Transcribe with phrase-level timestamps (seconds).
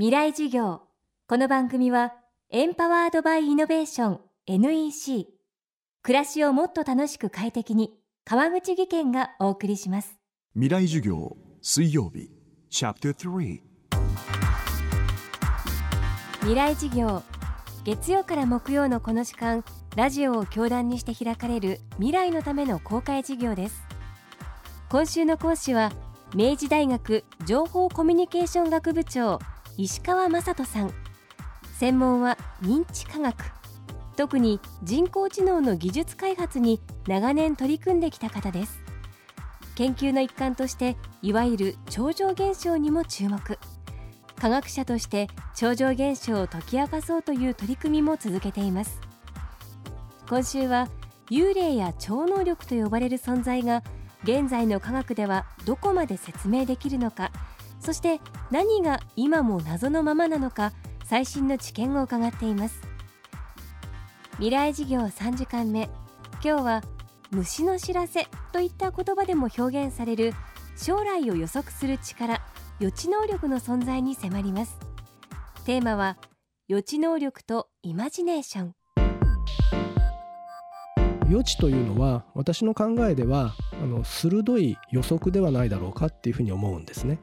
[0.00, 0.80] 未来授業。
[1.28, 2.14] この番組は
[2.48, 5.26] エンパワードバイイノベーション NEC
[6.02, 7.92] 暮らしをもっと楽しく快適に
[8.24, 10.18] 川口義賢がお送りします。
[10.54, 12.30] 未来授業水曜日
[12.70, 13.60] チャプター3
[16.40, 17.22] 未来授業
[17.84, 19.62] 月曜から木曜のこの時間
[19.96, 23.82] ラジオを教壇にして開かれる未来のための公開授業です。
[24.88, 25.92] 今週の講師は
[26.34, 29.38] 明治大学情報コミュニケーション学部長
[29.82, 30.92] 石川雅人さん。
[31.78, 33.34] 専門は認知科学。
[34.14, 38.78] 特に人工知能の技術開発に長年取り組んできた方です。
[39.76, 43.58] 研究の一環としていわゆる超常現象にも注目。
[44.38, 49.00] 科学者として超常現象を解き明かそうという取り組みも続けています。
[50.28, 50.88] 今週は
[51.30, 53.82] 幽霊や超能力と呼ばれる存在が
[54.24, 57.32] 現在の科学ではどこまで説明できるのか
[57.90, 58.20] そして
[58.52, 60.72] 何が今も謎のままなのか
[61.02, 62.80] 最新の知見を伺っています。
[64.34, 65.90] 未来事業3時間目。
[66.34, 66.82] 今日は
[67.32, 70.34] 虫の知らせといった言葉でも表現される
[70.76, 72.40] 将来を予測する力
[72.78, 74.78] 予知能力の存在に迫ります。
[75.66, 76.16] テーマは
[76.68, 78.74] 予知能力とイマジネーション。
[81.28, 83.52] 予知というのは私の考えでは
[83.82, 87.18] あの鋭い予測ではないだろうかっていうふうに思うんですね。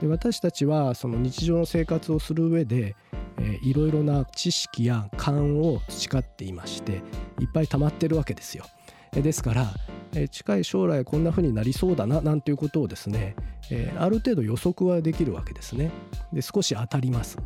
[0.00, 2.96] で私たちはその日常の生活をする上で、
[3.38, 7.02] えー、いろいろな知識や勘を培っていまして
[7.40, 8.64] いっぱい溜まってるわけですよ。
[9.12, 9.70] ですから、
[10.14, 13.34] え、近い将来こんなふうになりそうだななんていうことをですね、
[13.70, 15.90] え、ある程度予測はできるわけですね。
[16.32, 17.38] で少し当たります。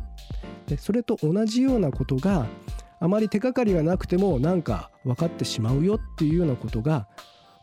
[0.67, 2.47] でそれと同じようなことが
[2.99, 7.07] あまり手がかりがなくてもなんか分かってしまうよっていうようなことが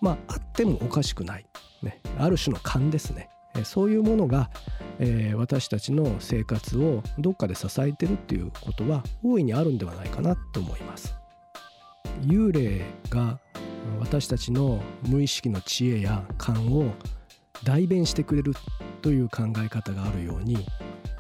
[0.01, 1.47] まああってもおかしくない、
[1.83, 3.31] ね、ある種の勘ですね
[3.65, 4.51] そういうものが、
[4.99, 11.15] えー、私たちの生活をどっかで支えてるっていうことは大いにあるんではないかなと思います。
[12.23, 13.39] 幽霊が
[14.01, 16.93] 私たちの無意識の知恵や勘を
[17.65, 18.55] 代弁してくれる
[19.03, 20.67] という考え方があるように、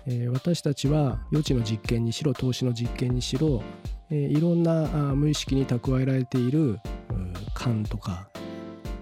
[0.06, 3.62] えー、私たちは予知の実験にしろ投資の実験にしろ
[4.10, 6.78] えいろんな無意識に蓄えられている
[7.54, 8.28] 勘とか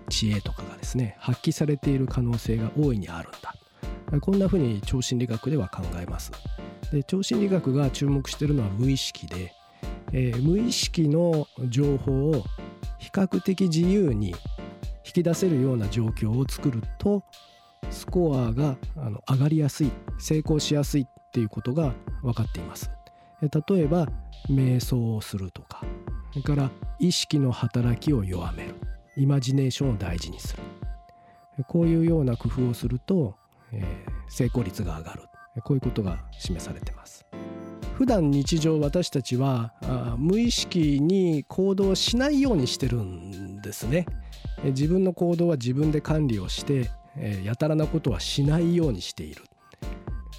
[0.09, 3.55] 知恵とかがですね発揮されている可能性が大いにあるんだ。
[4.21, 6.33] こんなふうに超心理学では考えます。
[6.93, 9.53] で超心理学が注目してるのは無意識で、
[10.13, 12.45] えー、無意識の情報を
[12.99, 14.29] 比較的自由に
[15.05, 17.25] 引き出せるような状況を作ると
[17.91, 21.93] スコアがあの上がりやすい成功しやすいっていうことが
[22.23, 22.91] 分かっています。
[23.41, 23.51] 例
[23.83, 24.07] えば
[24.49, 25.83] 瞑想をするとか
[26.33, 28.75] それから意識の働きを弱める。
[29.17, 30.63] イマジネーションを大事にする。
[31.69, 33.35] こういうような工夫をすると、
[33.73, 35.23] えー、成功率が上がる。
[35.65, 37.27] こういうことが示されてます。
[37.95, 44.07] 普段日常私たちはあ無意識に行動しないようにしてるんですね。
[44.65, 49.45] 自分の行動は自分で管理をして、えー、やたらなことはしないようにしている。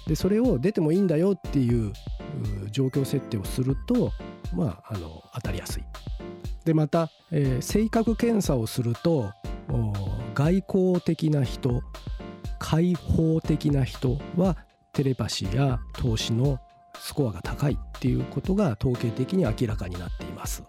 [0.06, 1.92] でそれを出てもいいんだよっていう
[2.70, 4.12] 状況設定をすると、
[4.54, 5.82] まあ、あの当たりやすい。
[6.68, 9.32] でまた、えー、性格検査をすると
[10.34, 11.82] 外交的な人
[12.58, 14.58] 開放的な人は
[14.92, 16.58] テレパシーや投資の
[17.00, 20.62] スコアが高いっていうことが統計的に明らかになっています。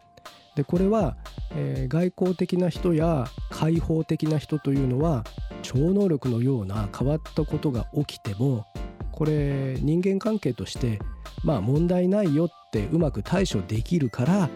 [0.56, 1.18] でこれは、
[1.52, 5.26] えー、外交的な人や開放的な人というのは
[5.64, 8.66] 超能力のような変わったことが起きても
[9.12, 11.00] これ人間関係として
[11.44, 14.50] まあ問題ないよってうまく対処できるから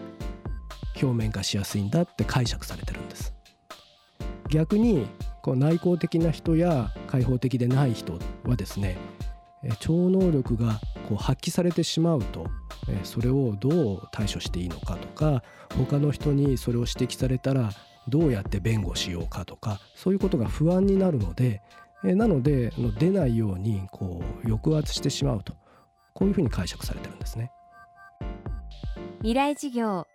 [1.00, 3.34] 表面化しやすいんだって解釈されてるんです。
[4.48, 5.06] 逆に
[5.42, 8.96] こう内向的な人や開放的でない人はですね
[9.80, 12.46] 超能力がこう発揮されてしまうと
[13.02, 15.42] それをどう対処していいのかとか
[15.76, 17.70] 他の人にそれを指摘されたら
[18.08, 21.62] どうやって弁護しようかとかそういうことが不安になるので
[22.02, 25.54] なので出ないようにこう抑圧してしまうと
[26.12, 27.50] こういうふうに解釈されてるんですね
[29.20, 30.06] 未来事業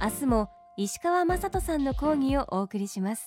[0.00, 3.26] 明日も石川雅人さんの講義をお送りします。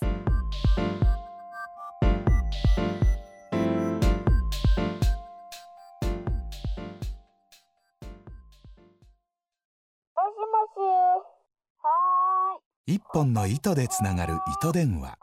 [12.87, 15.17] 一本の糸でつながる糸電話。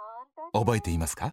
[0.53, 1.33] 覚えていますか？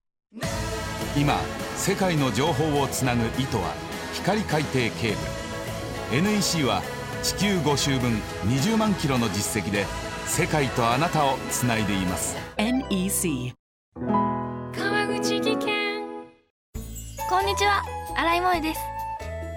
[1.17, 1.33] 今
[1.75, 3.73] 世界の情報をつなぐ糸は
[4.13, 4.91] 光海底ケー
[6.11, 6.21] ブル。
[6.23, 6.81] NEC は
[7.21, 8.13] 地球5周分
[8.45, 9.85] 20万キロの実績で
[10.25, 12.37] 世界とあなたをつないでいます。
[12.57, 13.53] NEC
[14.73, 15.99] 川口技研。
[17.29, 17.83] こんにちは。
[18.15, 18.81] 新井萌です。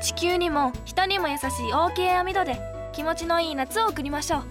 [0.03, 2.61] 地球にも人にも優しい OK 網戸で
[2.93, 4.43] 気持ちのいい夏を送りましょう。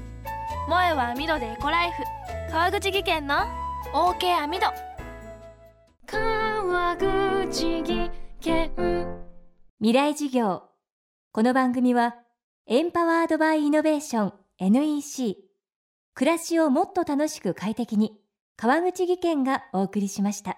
[0.68, 2.04] 萌えは網戸でエコライフ。
[2.50, 3.36] 川口技研の
[3.94, 4.68] OK 網戸
[6.06, 8.10] 川口技
[8.40, 8.72] 研。
[9.80, 10.64] 未来事業。
[11.34, 12.16] この番組は
[12.74, 15.36] エンパワードバイイノベーション NEC
[16.14, 18.14] 暮らしをもっと楽しく快適に
[18.56, 20.58] 川口技研がお送りしました。